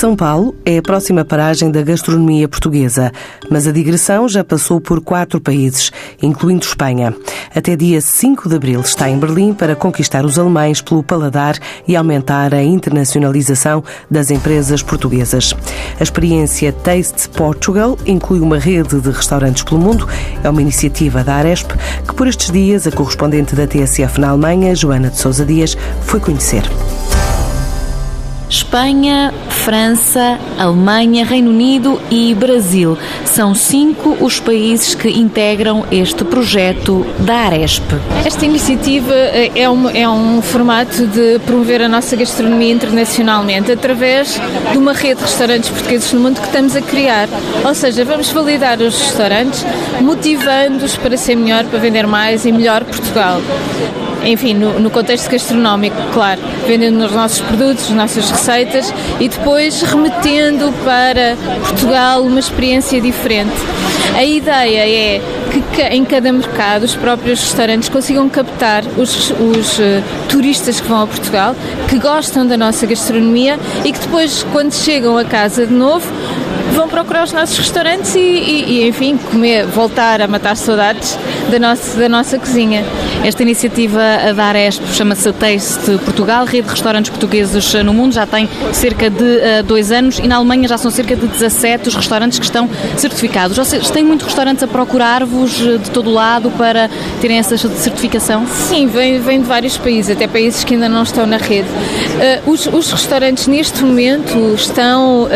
[0.00, 3.12] São Paulo é a próxima paragem da gastronomia portuguesa,
[3.50, 5.92] mas a digressão já passou por quatro países,
[6.22, 7.14] incluindo Espanha.
[7.54, 11.96] Até dia 5 de abril está em Berlim para conquistar os alemães pelo paladar e
[11.96, 15.52] aumentar a internacionalização das empresas portuguesas.
[15.98, 20.08] A experiência Taste Portugal inclui uma rede de restaurantes pelo mundo.
[20.42, 21.72] É uma iniciativa da Aresp
[22.08, 25.76] que, por estes dias, a correspondente da TSF na Alemanha, Joana de Sousa Dias,
[26.06, 26.62] foi conhecer.
[28.50, 32.98] Espanha, França, Alemanha, Reino Unido e Brasil.
[33.24, 37.84] São cinco os países que integram este projeto da Aresp.
[38.24, 44.40] Esta iniciativa eh, é um, é um formato de promover a nossa gastronomia internacionalmente através
[44.72, 47.28] de uma rede de restaurantes portugueses no mundo que estamos a criar.
[47.64, 49.64] Ou seja, vamos validar os restaurantes,
[50.00, 53.40] motivando-os para ser melhor, para vender mais e melhor Portugal
[54.24, 59.82] enfim, no, no, contexto gastronómico, claro, vendendo os nossos produtos, as nossas receitas e depois
[59.82, 61.36] remetendo para
[61.68, 63.52] Portugal uma experiência diferente.
[64.14, 70.02] A ideia é que em cada mercado os próprios restaurantes consigam captar os, os uh,
[70.28, 71.56] turistas que vão a Portugal,
[71.88, 76.06] que gostam da nossa gastronomia e que depois, quando chegam a casa de novo,
[76.72, 81.18] vão procurar os nossos restaurantes e, e, e, enfim, comer, voltar a matar saudades
[81.50, 82.84] da nossa, da nossa cozinha.
[83.24, 84.00] Esta iniciativa
[84.34, 89.24] da Aresp chama-se Taste Portugal, rede de restaurantes portugueses no mundo, já tem cerca de
[89.24, 92.68] uh, dois anos e na Alemanha já são cerca de 17 os restaurantes que estão
[92.96, 93.56] certificados.
[93.56, 96.88] Vocês têm muitos restaurantes a procurar-vos eh, de todo lado para
[97.20, 98.46] terem essa certificação?
[98.46, 101.68] Sim, vem, vem de vários países, até países que ainda não estão na rede.
[101.68, 105.28] Uh, os, os, restaurantes neste momento estão, uh,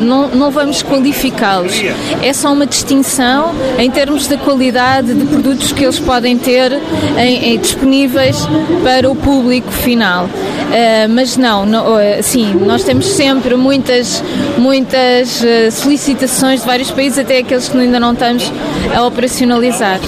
[0.00, 1.74] não, não vamos qualificá-los,
[2.22, 6.72] é só uma distinção em termos da qualidade de produtos que eles podem ter
[7.18, 8.36] em, em, disponíveis
[8.82, 10.28] para o público final.
[10.70, 14.22] Uh, mas não, não uh, sim, nós temos sempre muitas,
[14.56, 18.52] muitas uh, solicitações de vários países, até aqueles que ainda não estamos
[18.94, 19.98] a operacionalizar.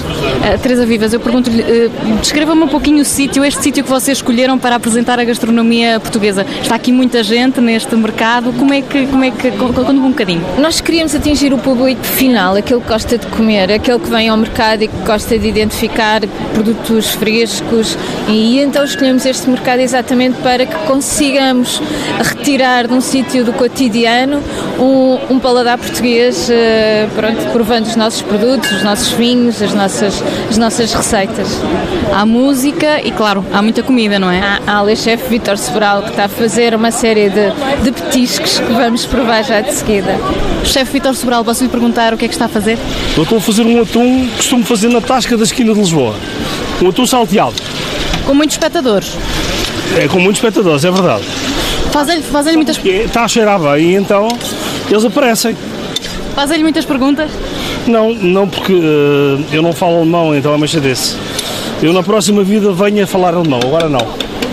[0.61, 1.89] Teresa Vivas, eu pergunto-lhe,
[2.21, 6.45] descreva-me um pouquinho o sítio, este sítio que vocês escolheram para apresentar a gastronomia portuguesa.
[6.61, 10.45] Está aqui muita gente neste mercado, como é que, como é que, conta-me um bocadinho.
[10.59, 14.37] Nós queríamos atingir o público final, aquele que gosta de comer, aquele que vem ao
[14.37, 16.21] mercado e que gosta de identificar
[16.53, 17.97] produtos frescos
[18.27, 21.81] e então escolhemos este mercado exatamente para que consigamos
[22.19, 24.41] retirar de um sítio do cotidiano
[24.79, 30.23] um, um paladar português, uh, pronto, provando os nossos produtos, os nossos vinhos, as nossas,
[30.49, 31.47] as nossas receitas.
[32.13, 34.39] Há música e, claro, há muita comida, não é?
[34.39, 37.51] Há, há o chefe Vitor Sobral que está a fazer uma série de,
[37.83, 40.15] de petiscos que vamos provar já de seguida.
[40.63, 42.77] Chefe Vitor Sobral, posso lhe perguntar o que é que está a fazer?
[43.17, 46.15] Eu estou a fazer um atum que costumo fazer na tasca da esquina de Lisboa.
[46.81, 47.55] Um atum salteado.
[48.25, 49.17] Com muitos espectadores?
[49.97, 51.23] É, com muitos espectadores, é verdade.
[51.91, 52.77] Fazem-lhe fazem muitas...
[52.83, 54.27] Está a cheirar bem e então
[54.89, 55.55] eles aparecem.
[56.35, 57.29] Fazem-lhe muitas perguntas?
[57.85, 61.15] Não, não porque uh, eu não falo alemão, então é uma desse.
[61.81, 64.07] Eu na próxima vida venho a falar alemão, agora não.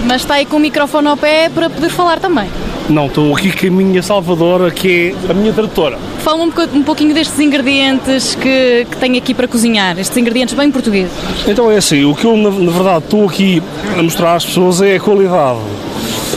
[0.04, 2.48] Mas está aí com o microfone ao pé para poder falar também?
[2.90, 5.96] Não, estou aqui com a minha salvadora, que é a minha tradutora.
[6.18, 10.72] Fala um, um pouquinho destes ingredientes que, que tenho aqui para cozinhar, estes ingredientes bem
[10.72, 11.12] portugueses.
[11.46, 13.62] Então é assim, o que eu na, na verdade estou aqui
[13.96, 15.60] a mostrar às pessoas é a qualidade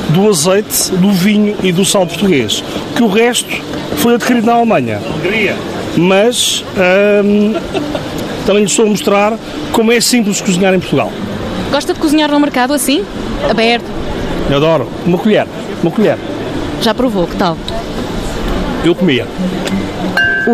[0.09, 2.63] do azeite, do vinho e do sal português.
[2.95, 3.49] Que o resto
[3.95, 5.01] foi adquirido na Alemanha.
[5.11, 5.55] Alegria.
[5.97, 6.63] Mas
[7.25, 7.53] hum,
[8.45, 9.39] também lhes estou a mostrar
[9.71, 11.11] como é simples cozinhar em Portugal.
[11.71, 13.03] Gosta de cozinhar no mercado assim?
[13.49, 13.85] Aberto?
[14.51, 14.87] Eu adoro.
[15.03, 15.47] Uma colher.
[15.81, 16.17] Uma colher.
[16.83, 17.57] Já provou, que tal?
[18.83, 19.25] Eu comia.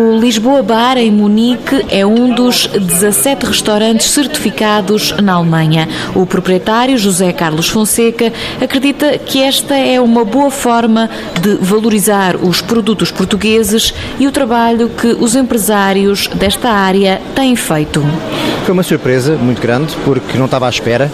[0.00, 5.86] O Lisboa Bar, em Munique, é um dos 17 restaurantes certificados na Alemanha.
[6.14, 11.10] O proprietário, José Carlos Fonseca, acredita que esta é uma boa forma
[11.42, 18.02] de valorizar os produtos portugueses e o trabalho que os empresários desta área têm feito.
[18.64, 21.12] Foi uma surpresa muito grande, porque não estava à espera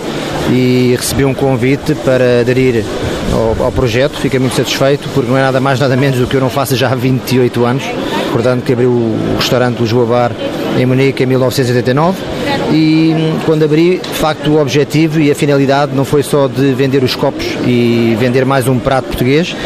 [0.49, 2.85] e recebi um convite para aderir
[3.33, 4.17] ao, ao, projeto.
[4.17, 6.77] Fiquei muito satisfeito porque não é nada mais nada menos do que eu não faço
[6.77, 7.85] já há 28 anos.
[8.37, 10.33] Portanto, que abriu o restaurante Lisboa Bar
[10.79, 12.19] em Munique em 1989
[12.71, 16.75] e hum, quando abri, de facto, o objetivo e a finalidade não foi só de
[16.75, 19.57] vender os copos e vender mais um prato português,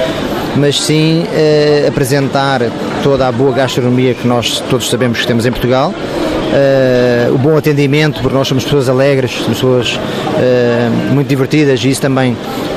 [0.55, 2.63] mas sim eh, apresentar
[3.03, 7.57] toda a boa gastronomia que nós todos sabemos que temos em Portugal uh, o bom
[7.57, 12.37] atendimento, porque nós somos pessoas alegres, pessoas uh, muito divertidas e isso também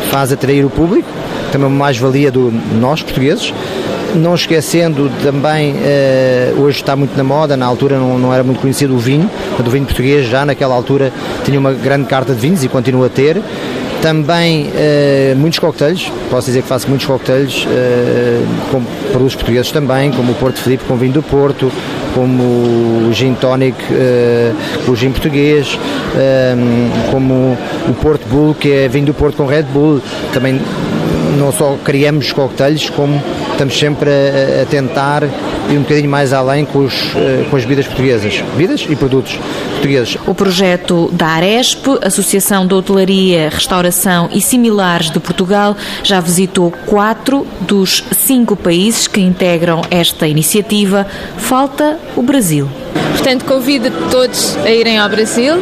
[0.10, 1.08] faz atrair o público,
[1.52, 3.54] também uma mais-valia do nós portugueses.
[4.16, 8.60] Não esquecendo também, uh, hoje está muito na moda, na altura não, não era muito
[8.60, 9.30] conhecido o vinho,
[9.60, 11.12] o vinho português já naquela altura
[11.44, 13.42] tinha uma grande carta de vinhos e continua a ter.
[14.04, 20.12] Também uh, muitos coquetéis, posso dizer que faço muitos coquetéis uh, com produtos portugueses também,
[20.12, 21.72] como o Porto Felipe com vinho do Porto,
[22.14, 25.80] como o gin tonic uh, com o gin português,
[27.10, 27.58] como
[27.88, 30.02] o Porto Bull, que é vinho do Porto com Red Bull,
[30.34, 30.60] também
[31.38, 33.22] não só criamos coquetéis, como
[33.54, 37.64] estamos sempre a, a, tentar ir um bocadinho mais além com, os, eh, com as
[37.64, 39.40] bebidas portuguesas, bebidas e produtos
[39.72, 40.18] portugueses.
[40.28, 47.48] O projeto da Aresp, Associação de Hotelaria, Restauração e Similares de Portugal, já visitou quatro
[47.62, 51.08] dos cinco países que integram esta iniciativa.
[51.38, 52.83] Falta o Brasil.
[53.12, 55.56] Portanto, convido todos a irem ao Brasil.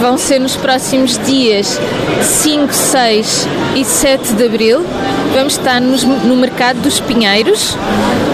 [0.00, 1.78] Vão ser nos próximos dias
[2.22, 4.84] 5, 6 e 7 de abril.
[5.34, 7.76] Vamos estar nos, no mercado dos Pinheiros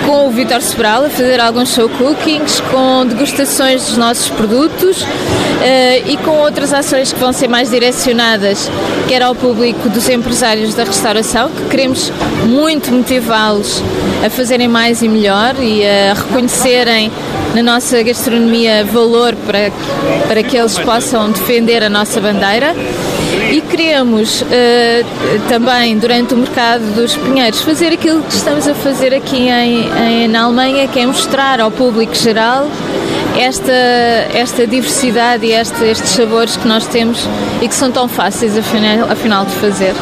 [0.06, 5.06] com o Vitor Sobral a fazer alguns show cookings, com degustações dos nossos produtos uh,
[6.06, 8.70] e com outras ações que vão ser mais direcionadas
[9.08, 12.12] quer ao público dos empresários da restauração, que queremos
[12.46, 13.82] muito motivá-los
[14.24, 17.10] a fazerem mais e melhor e a reconhecerem
[17.54, 19.70] na nossa gastronomia valor para,
[20.26, 22.74] para que eles possam defender a nossa bandeira.
[23.50, 24.46] E queremos uh,
[25.48, 30.28] também, durante o mercado dos Pinheiros, fazer aquilo que estamos a fazer aqui em, em,
[30.28, 32.66] na Alemanha, que é mostrar ao público geral
[33.38, 33.72] esta,
[34.34, 37.26] esta diversidade e este, estes sabores que nós temos
[37.60, 39.94] e que são tão fáceis, afinal, afinal de fazer.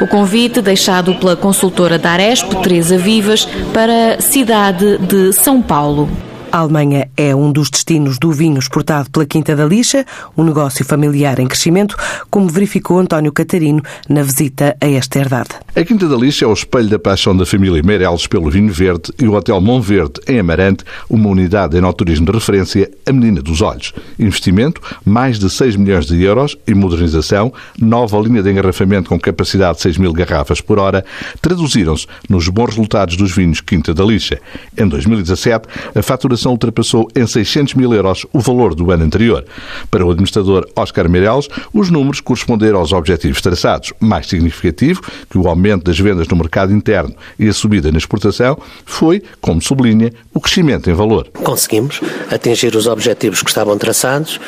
[0.00, 6.08] O convite deixado pela consultora da Aresp, Teresa Vivas, para a cidade de São Paulo.
[6.56, 10.82] A Alemanha é um dos destinos do vinho exportado pela Quinta da Lixa, um negócio
[10.86, 11.94] familiar em crescimento,
[12.30, 15.50] como verificou António Catarino na visita a esta herdade.
[15.74, 19.12] A Quinta da Lixa é o espelho da paixão da família Meireles pelo vinho verde
[19.20, 23.60] e o Hotel Monverde, em Amarante, uma unidade em autorismo de referência, a menina dos
[23.60, 23.92] olhos.
[24.18, 29.76] Investimento, mais de 6 milhões de euros e modernização, nova linha de engarrafamento com capacidade
[29.76, 31.04] de 6 mil garrafas por hora,
[31.42, 34.40] traduziram-se nos bons resultados dos vinhos Quinta da Lixa.
[34.74, 39.44] Em 2017, a fatura faturação ultrapassou em 600 mil euros o valor do ano anterior.
[39.90, 43.92] Para o administrador Oscar Meirelles, os números corresponderam aos objetivos traçados.
[43.98, 48.58] Mais significativo que o aumento das vendas no mercado interno e a subida na exportação
[48.84, 51.28] foi, como sublinha, o crescimento em valor.
[51.42, 52.00] Conseguimos
[52.30, 54.38] atingir os objetivos que estavam traçados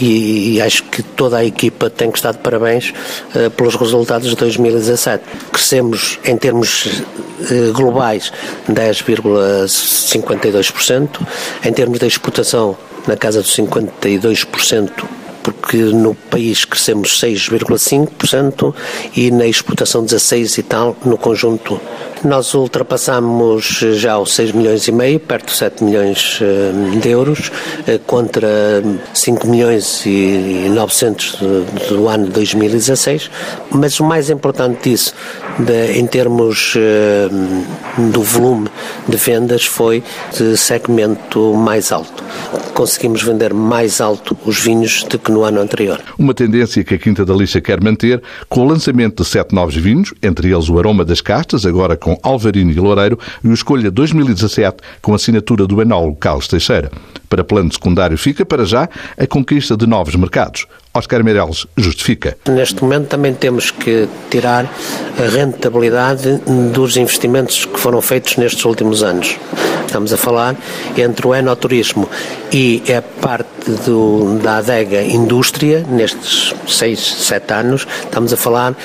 [0.00, 2.94] e, e acho que toda a equipa tem que estar de parabéns
[3.34, 5.24] uh, pelos resultados de 2017.
[5.52, 8.32] Crescemos em termos uh, globais
[8.68, 11.08] 10,52%,
[11.64, 12.76] em termos de exportação
[13.06, 14.90] na casa dos 52%,
[15.42, 18.74] porque no país crescemos 6,5%
[19.16, 21.78] e na exportação 16 e tal no conjunto
[22.26, 27.50] nós ultrapassamos já os 6 milhões e meio, perto de 7 milhões eh, de euros,
[27.86, 28.48] eh, contra
[29.12, 31.38] 5 milhões e 900
[31.88, 33.30] do ano de 2016.
[33.70, 35.14] Mas o mais importante disso,
[35.58, 37.28] de, em termos eh,
[38.10, 38.68] do volume
[39.08, 40.02] de vendas, foi
[40.36, 42.24] de segmento mais alto.
[42.72, 46.00] Conseguimos vender mais alto os vinhos do que no ano anterior.
[46.18, 49.76] Uma tendência que a Quinta da Lixa quer manter, com o lançamento de sete novos
[49.76, 53.90] vinhos, entre eles o Aroma das Castas, agora com Alvarino e Loureiro, e o Escolha
[53.90, 56.90] 2017 com assinatura do enólogo Carlos Teixeira.
[57.28, 58.88] Para plano secundário fica, para já,
[59.18, 60.66] a conquista de novos mercados.
[60.96, 62.36] Oscar Meirelles justifica.
[62.48, 64.64] Neste momento também temos que tirar
[65.18, 66.40] a rentabilidade
[66.72, 69.36] dos investimentos que foram feitos nestes últimos anos.
[69.86, 70.56] Estamos a falar
[70.96, 72.08] entre o enoturismo
[72.52, 78.76] e a parte do, da adega indústria, nestes 6, 7 anos, estamos a falar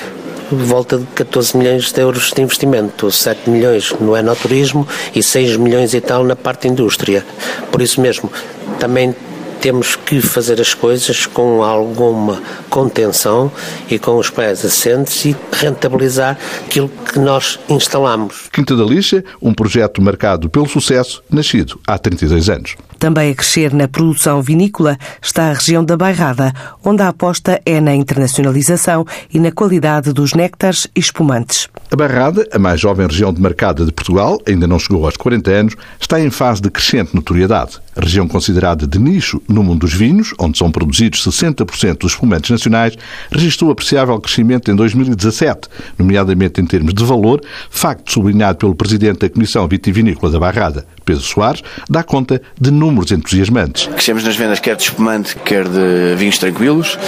[0.56, 5.94] volta de 14 milhões de euros de investimento, 7 milhões no enoturismo e 6 milhões
[5.94, 7.24] e tal na parte indústria.
[7.70, 8.30] Por isso mesmo,
[8.78, 9.14] também
[9.60, 13.52] temos que fazer as coisas com alguma contenção
[13.90, 18.48] e com os pés assentes e rentabilizar aquilo que nós instalamos.
[18.50, 22.76] Quinta da Lixa, um projeto marcado pelo sucesso, nascido há 32 anos.
[23.00, 26.52] Também a crescer na produção vinícola está a região da Bairrada,
[26.84, 31.66] onde a aposta é na internacionalização e na qualidade dos néctares e espumantes.
[31.90, 35.50] A Bairrada, a mais jovem região de mercado de Portugal, ainda não chegou aos 40
[35.50, 37.78] anos, está em fase de crescente notoriedade.
[37.96, 42.50] A região considerada de nicho no mundo dos vinhos, onde são produzidos 60% dos espumantes
[42.50, 42.96] nacionais,
[43.32, 47.40] registrou apreciável crescimento em 2017, nomeadamente em termos de valor,
[47.70, 52.89] facto sublinhado pelo presidente da Comissão Vitivinícola da Barrada, Pedro Soares, dá conta de números
[52.90, 53.86] números entusiasmantes.
[53.86, 56.98] Crescemos nas vendas quer de espumante, quer de vinhos tranquilos.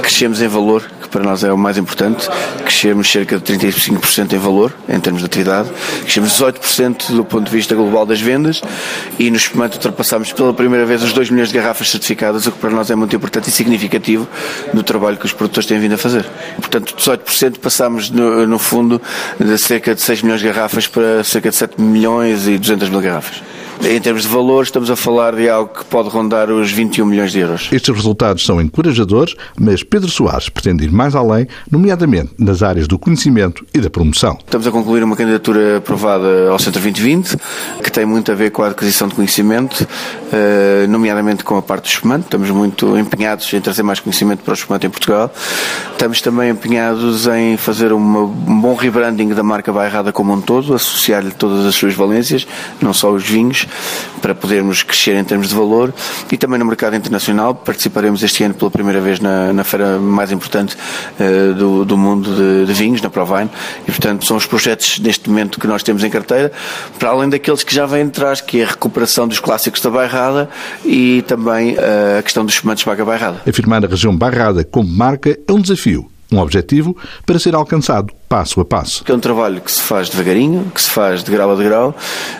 [0.00, 2.28] Crescemos em valor, que para nós é o mais importante.
[2.64, 5.68] Crescemos cerca de 35% em valor, em termos de atividade.
[6.02, 8.62] Crescemos 18% do ponto de vista global das vendas
[9.18, 12.58] e no espumante ultrapassámos pela primeira vez os 2 milhões de garrafas certificadas, o que
[12.58, 14.28] para nós é muito importante e significativo
[14.72, 16.24] do trabalho que os produtores têm vindo a fazer.
[16.56, 19.02] Portanto, 18% passámos no, no fundo
[19.38, 23.00] de cerca de 6 milhões de garrafas para cerca de 7 milhões e 200 mil
[23.00, 23.42] garrafas.
[23.84, 27.32] Em termos de valor, estamos a falar de algo que pode rondar os 21 milhões
[27.32, 27.68] de euros.
[27.72, 32.96] Estes resultados são encorajadores, mas Pedro Soares pretende ir mais além, nomeadamente nas áreas do
[32.96, 34.38] conhecimento e da promoção.
[34.38, 37.36] Estamos a concluir uma candidatura aprovada ao Centro 2020,
[37.82, 39.86] que tem muito a ver com a aquisição de conhecimento,
[40.32, 42.26] eh, nomeadamente com a parte do espumante.
[42.26, 45.32] Estamos muito empenhados em trazer mais conhecimento para o espumante em Portugal.
[45.90, 50.72] Estamos também empenhados em fazer uma, um bom rebranding da marca Bairrada como um todo,
[50.72, 52.46] associar-lhe todas as suas valências,
[52.80, 53.66] não só os vinhos,
[54.20, 55.92] para podermos crescer em termos de valor
[56.30, 57.54] e também no mercado internacional.
[57.54, 60.76] Participaremos este ano pela primeira vez na, na feira mais importante
[61.18, 63.50] uh, do, do, mundo de, de, vinhos, na Provine,
[63.82, 66.52] e portanto são os projetos neste momento que nós temos em carteira,
[66.98, 69.90] para além daqueles que já vêm de trás, que é a recuperação dos clássicos da
[69.90, 70.48] Bairrada
[70.84, 73.42] e também uh, a questão dos espumantes para a Bairrada.
[73.48, 76.96] Afirmar a região Bairrada como marca é um desafio um objetivo
[77.26, 79.04] para ser alcançado passo a passo.
[79.06, 81.94] É um trabalho que se faz devagarinho, que se faz de grau a grau,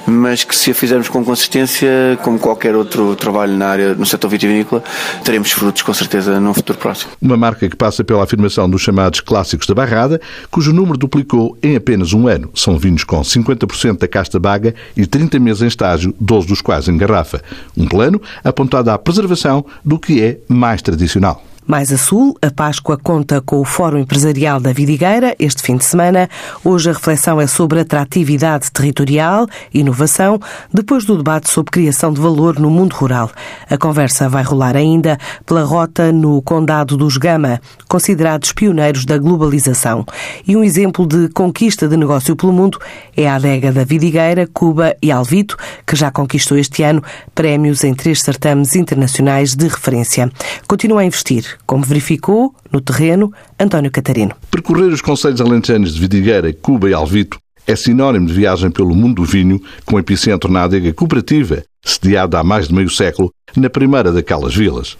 [0.06, 4.28] mas que se a fizermos com consistência, como qualquer outro trabalho na área, no setor
[4.28, 4.82] vitivinícola,
[5.22, 7.12] teremos frutos com certeza num futuro próximo.
[7.20, 10.18] Uma marca que passa pela afirmação dos chamados clássicos da Barrada,
[10.50, 12.48] cujo número duplicou em apenas um ano.
[12.54, 16.88] São vinhos com 50% da casta baga e 30 meses em estágio, 12 dos quais
[16.88, 17.42] em garrafa.
[17.76, 21.44] Um plano apontado à preservação do que é mais tradicional.
[21.64, 25.84] Mais a sul, a Páscoa conta com o Fórum Empresarial da Vidigueira este fim de
[25.84, 26.28] semana.
[26.64, 30.40] Hoje a reflexão é sobre atratividade territorial, inovação,
[30.74, 33.30] depois do debate sobre criação de valor no mundo rural.
[33.70, 35.16] A conversa vai rolar ainda
[35.46, 40.04] pela rota no Condado dos Gama, considerados pioneiros da globalização.
[40.46, 42.78] E um exemplo de conquista de negócio pelo mundo
[43.16, 47.02] é a adega da Vidigueira, Cuba e Alvito, que já conquistou este ano
[47.36, 50.28] prémios em três certames internacionais de referência.
[50.66, 54.34] Continua a investir como verificou no terreno António Catarino.
[54.50, 59.22] Percorrer os conselhos alentejanos de Vidigueira, Cuba e Alvito é sinónimo de viagem pelo mundo
[59.22, 64.12] do vinho, com epicentro na adega cooperativa, sediada há mais de meio século, na primeira
[64.12, 64.96] daquelas vilas.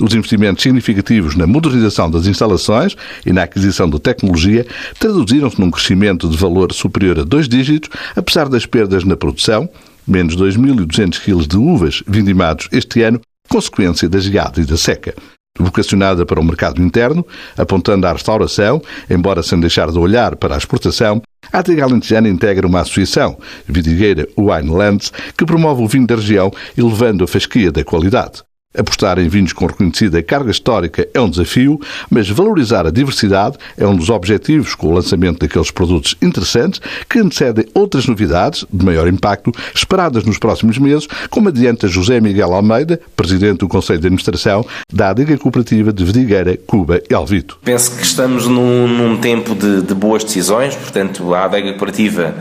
[0.00, 4.66] Os investimentos significativos na modernização das instalações e na aquisição de tecnologia
[4.98, 9.68] traduziram-se num crescimento de valor superior a dois dígitos, apesar das perdas na produção,
[10.06, 15.14] menos 2.200 kg de uvas vindimados este ano, consequência da geada e da seca
[15.58, 20.58] vocacionada para o mercado interno, apontando à restauração, embora sem deixar de olhar para a
[20.58, 26.50] exportação, a Adega Alentejana integra uma associação, Vidigueira Winelands, que promove o vinho da região,
[26.76, 28.42] elevando a fasquia da qualidade.
[28.76, 33.86] Apostar em vinhos com reconhecida carga histórica é um desafio, mas valorizar a diversidade é
[33.86, 39.06] um dos objetivos com o lançamento daqueles produtos interessantes que antecedem outras novidades de maior
[39.08, 44.64] impacto esperadas nos próximos meses, como adianta José Miguel Almeida, presidente do Conselho de Administração
[44.90, 47.58] da Adega Cooperativa de Vidigueira, Cuba e Alvito.
[47.62, 52.34] Penso que estamos num, num tempo de, de boas decisões, portanto, a Adega Cooperativa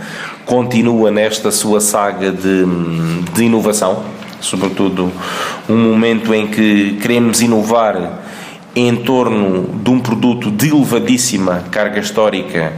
[0.46, 2.66] continua nesta sua saga de,
[3.34, 5.12] de inovação sobretudo
[5.70, 8.20] um momento em que queremos inovar
[8.76, 12.74] em torno de um produto de elevadíssima carga histórica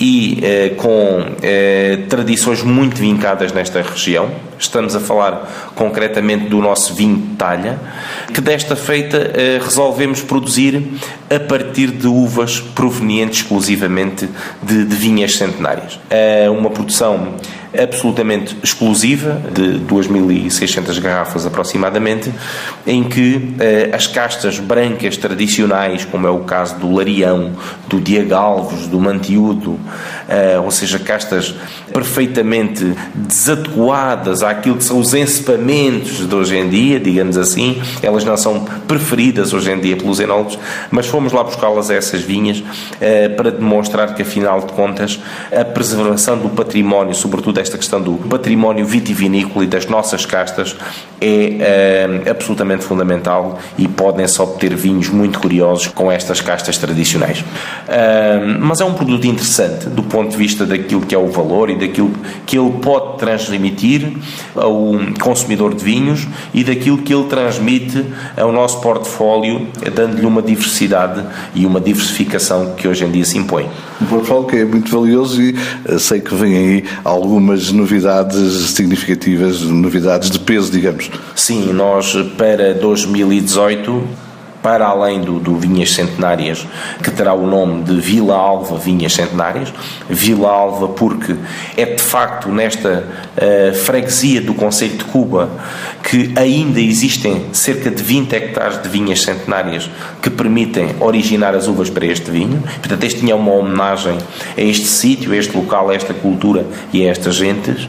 [0.00, 4.30] e eh, com eh, tradições muito vincadas nesta região.
[4.58, 7.78] Estamos a falar concretamente do nosso vinho de talha,
[8.32, 10.82] que desta feita eh, resolvemos produzir
[11.30, 14.28] a partir de uvas provenientes exclusivamente
[14.62, 15.98] de, de vinhas centenárias.
[16.10, 17.34] É uma produção
[17.82, 22.32] absolutamente exclusiva, de 2.600 garrafas aproximadamente,
[22.86, 27.52] em que eh, as castas brancas tradicionais, como é o caso do Larião,
[27.88, 29.78] do Diagalvos, do Mantiúdo,
[30.62, 31.54] ou seja, castas
[31.92, 38.36] perfeitamente desadequadas àquilo que são os encipamentos de hoje em dia, digamos assim, elas não
[38.36, 40.58] são preferidas hoje em dia pelos enólogos,
[40.90, 42.62] mas fomos lá buscá-las a essas vinhas
[43.00, 45.20] eh, para demonstrar que, afinal de contas,
[45.52, 50.76] a preservação do património, sobretudo esta questão do património vitivinícola e das nossas castas
[51.20, 57.44] é uh, absolutamente fundamental e podem-se obter vinhos muito curiosos com estas castas tradicionais.
[58.60, 61.76] Mas é um produto interessante do ponto de vista daquilo que é o valor e
[61.76, 62.12] daquilo
[62.46, 64.12] que ele pode transmitir
[64.54, 68.04] ao consumidor de vinhos e daquilo que ele transmite
[68.36, 73.68] ao nosso portfólio, dando-lhe uma diversidade e uma diversificação que hoje em dia se impõe.
[74.00, 79.62] Um portfólio que é muito valioso e eh, sei que vem aí algumas novidades significativas,
[79.62, 81.10] novidades de peso, digamos.
[81.34, 84.23] Sim, nós para 2018
[84.64, 86.66] para além do, do, Vinhas Centenárias,
[87.02, 89.70] que terá o nome de Vila Alva Vinhas Centenárias.
[90.08, 91.36] Vila Alva, porque
[91.76, 93.04] é de facto nesta
[93.36, 95.50] uh, freguesia do Conselho de Cuba
[96.02, 99.90] que ainda existem cerca de 20 hectares de vinhas centenárias
[100.22, 102.62] que permitem originar as uvas para este vinho.
[102.80, 104.16] Portanto, este é uma homenagem
[104.56, 107.88] a este sítio, a este local, a esta cultura e a estas gentes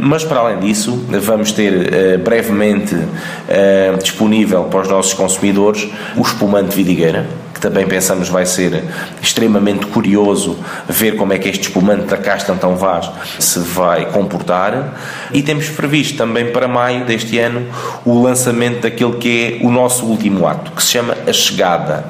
[0.00, 6.22] mas para além disso, vamos ter uh, brevemente uh, disponível para os nossos consumidores o
[6.22, 7.26] espumante vidigueira,
[7.62, 8.82] também pensamos vai ser
[9.22, 14.98] extremamente curioso ver como é que este espumante da Casta Antão Vaz se vai comportar.
[15.32, 17.68] E temos previsto também para maio deste ano
[18.04, 22.04] o lançamento daquele que é o nosso último ato, que se chama A Chegada,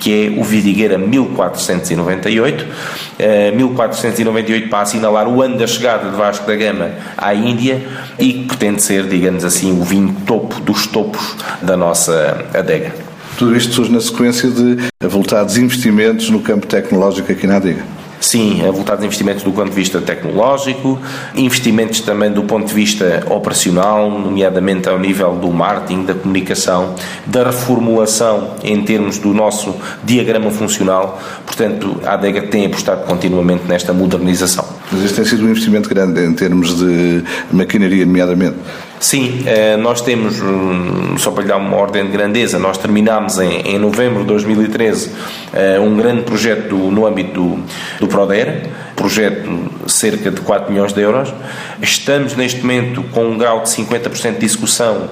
[0.00, 2.64] que é o Vidigueira 1498.
[2.64, 7.80] Uh, 1498 para assinalar o ano da chegada de Vasco da Gama à Índia
[8.18, 13.03] e que pretende ser, digamos assim, o vinho topo dos topos da nossa adega.
[13.38, 17.84] Tudo isto surge na sequência de avultados investimentos no campo tecnológico aqui na adega.
[18.20, 20.98] Sim, avultados investimentos do ponto de vista tecnológico,
[21.34, 26.94] investimentos também do ponto de vista operacional, nomeadamente ao nível do marketing, da comunicação,
[27.26, 31.20] da reformulação em termos do nosso diagrama funcional.
[31.44, 34.64] Portanto, a ADEGA tem apostado continuamente nesta modernização.
[34.90, 37.22] Mas este tem sido um investimento grande em termos de
[37.52, 38.56] maquinaria, nomeadamente.
[39.00, 43.38] Sim, eh, nós temos, hum, só para lhe dar uma ordem de grandeza, nós terminámos
[43.38, 45.10] em, em novembro de 2013
[45.52, 47.64] eh, um grande projeto no âmbito do,
[48.00, 49.50] do PRODER, projeto
[49.86, 51.34] cerca de 4 milhões de euros.
[51.82, 55.10] Estamos neste momento com um grau de 50% de execução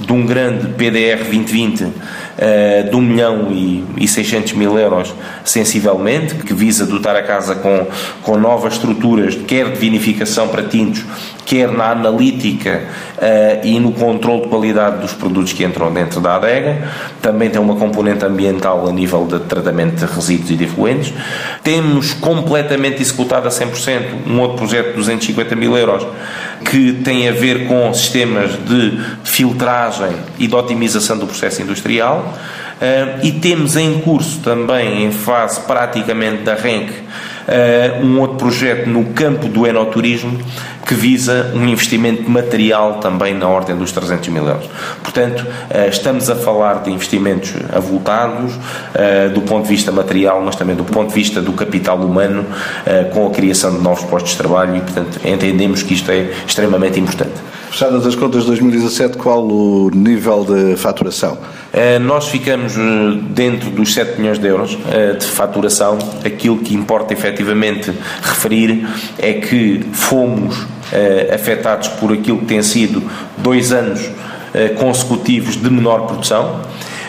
[0.00, 5.14] de um grande PDR 2020 uh, de 1 milhão e, e 600 mil euros
[5.44, 7.86] sensivelmente, que visa dotar a casa com,
[8.22, 11.04] com novas estruturas, quer de vinificação para tintos,
[11.44, 12.82] quer na analítica
[13.16, 16.88] uh, e no controle de qualidade dos produtos que entram dentro da adega.
[17.20, 21.12] Também tem uma componente ambiental a nível de tratamento de resíduos e de efluentes.
[21.62, 26.06] Temos completamente executado a 100% um outro projeto de 250 mil euros
[26.64, 29.89] que tem a ver com sistemas de filtragem
[30.38, 32.34] e de otimização do processo industrial.
[32.80, 38.88] Uh, e temos em curso também, em fase praticamente de arranque, uh, um outro projeto
[38.88, 40.40] no campo do enoturismo
[40.86, 44.66] que visa um investimento material também na ordem dos 300 mil euros.
[45.02, 48.54] Portanto, uh, estamos a falar de investimentos avultados
[49.34, 52.46] do ponto de vista material, mas também do ponto de vista do capital humano,
[53.12, 56.98] com a criação de novos postos de trabalho e, portanto, entendemos que isto é extremamente
[56.98, 57.34] importante.
[57.70, 61.38] Fechadas as contas de 2017, qual o nível de faturação?
[61.72, 62.80] Eh, nós ficamos eh,
[63.30, 65.96] dentro dos 7 milhões de euros eh, de faturação.
[66.24, 70.66] Aquilo que importa efetivamente referir é que fomos
[71.32, 73.00] afetados por aquilo que tem sido
[73.38, 74.10] dois anos
[74.76, 76.62] consecutivos de menor produção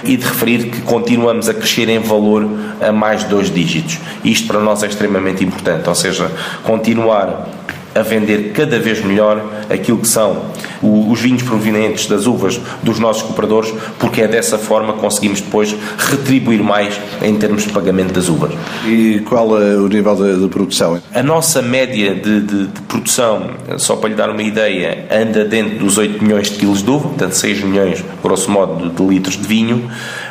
[0.04, 2.48] e de referir que continuamos a crescer em valor
[2.80, 3.98] a mais dois dígitos.
[4.24, 6.32] Isto para nós é extremamente importante, ou seja,
[6.64, 7.48] continuar
[7.94, 10.46] a vender cada vez melhor aquilo que são
[10.82, 15.76] os vinhos provenientes das uvas dos nossos compradores, porque é dessa forma que conseguimos depois
[15.98, 18.52] retribuir mais em termos de pagamento das uvas.
[18.86, 21.02] E qual é o nível de, de produção?
[21.14, 25.80] A nossa média de, de, de, produção, só para lhe dar uma ideia, anda dentro
[25.80, 29.48] dos 8 milhões de quilos de uva, portanto 6 milhões, grosso modo, de, litros de
[29.48, 29.90] vinho,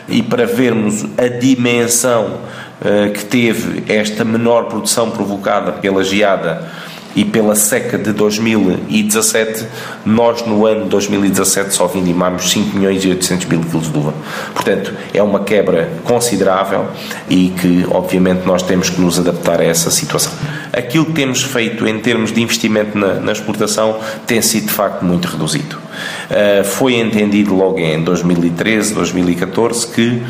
[0.08, 2.38] e para vermos a dimensão
[2.80, 6.68] uh, que teve esta menor produção provocada pela geada
[7.14, 9.66] e pela seca de 2017,
[10.04, 14.14] nós no ano de 2017 só vindimámos 5 milhões e 800 mil quilos de uva.
[14.54, 16.86] Portanto, é uma quebra considerável
[17.28, 20.32] e que, obviamente, nós temos que nos adaptar a essa situação.
[20.72, 25.04] Aquilo que temos feito em termos de investimento na, na exportação tem sido, de facto,
[25.04, 25.76] muito reduzido.
[25.76, 30.22] Uh, foi entendido logo em 2013, 2014 que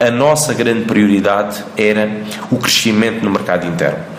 [0.00, 2.08] a nossa grande prioridade era
[2.50, 4.17] o crescimento no mercado interno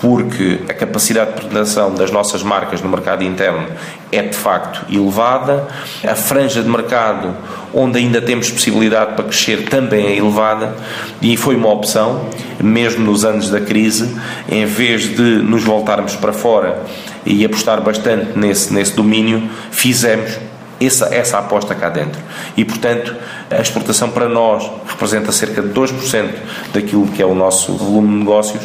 [0.00, 3.66] porque a capacidade de penetração das nossas marcas no mercado interno
[4.12, 5.66] é de facto elevada,
[6.06, 7.34] a franja de mercado
[7.74, 10.74] onde ainda temos possibilidade para crescer também é elevada.
[11.20, 12.28] E foi uma opção,
[12.62, 14.16] mesmo nos anos da crise,
[14.48, 16.80] em vez de nos voltarmos para fora
[17.26, 20.38] e apostar bastante nesse, nesse domínio, fizemos
[20.80, 22.20] essa, essa aposta cá dentro.
[22.56, 23.14] E, portanto,
[23.50, 26.28] a exportação para nós representa cerca de 2%
[26.72, 28.62] daquilo que é o nosso volume de negócios.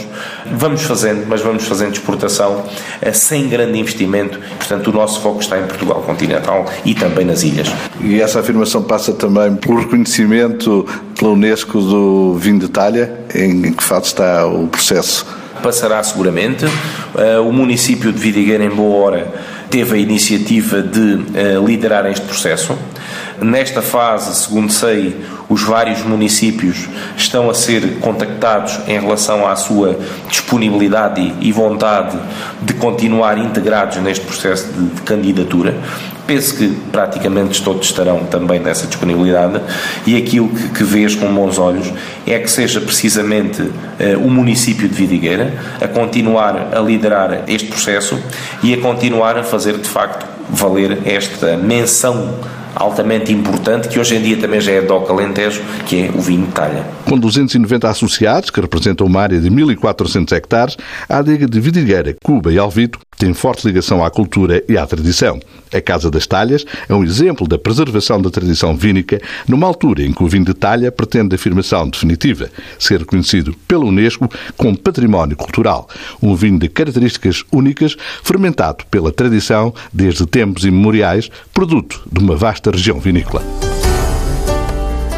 [0.52, 2.64] Vamos fazendo, mas vamos fazendo exportação
[3.02, 4.40] eh, sem grande investimento.
[4.58, 7.72] Portanto, o nosso foco está em Portugal continental e também nas ilhas.
[8.02, 10.86] E essa afirmação passa também pelo reconhecimento
[11.18, 15.26] pela Unesco do vinho de talha, em que fase está o processo?
[15.62, 16.66] Passará seguramente.
[17.18, 19.34] Eh, o município de Vidigueira, em boa hora,
[19.74, 22.78] teve a iniciativa de uh, liderar este processo.
[23.42, 29.98] Nesta fase, segundo sei, os vários municípios estão a ser contactados em relação à sua
[30.30, 32.16] disponibilidade e vontade
[32.62, 35.76] de continuar integrados neste processo de candidatura.
[36.26, 39.62] Penso que praticamente todos estarão também nessa disponibilidade
[40.06, 41.92] e aquilo que, que vês com bons olhos
[42.26, 43.72] é que seja precisamente uh,
[44.24, 48.18] o município de Vidigueira a continuar a liderar este processo
[48.62, 52.36] e a continuar a fazer de facto valer esta menção
[52.76, 56.48] altamente importante, que hoje em dia também já é DOC Alentejo, que é o vinho
[56.48, 56.84] de talha.
[57.06, 62.52] Com 290 associados, que representam uma área de 1.400 hectares, a adega de Vidigueira, Cuba
[62.52, 65.40] e Alvito tem forte ligação à cultura e à tradição.
[65.74, 70.14] A Casa das Talhas é um exemplo da preservação da tradição vínica numa altura em
[70.14, 75.90] que o vinho de talha pretende afirmação definitiva, ser reconhecido pela Unesco como património cultural.
[76.22, 82.72] Um vinho de características únicas, fermentado pela tradição desde tempos imemoriais, produto de uma vasta
[82.72, 83.44] região vinícola.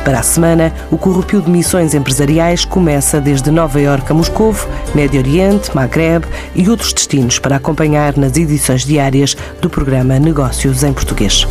[0.06, 5.20] Para a semana, o Corrupio de Missões Empresariais começa desde Nova Iorque a Moscovo, Médio
[5.20, 11.48] Oriente, Maghreb e outros destinos para acompanhar nas edições diárias do programa Negócios em Português.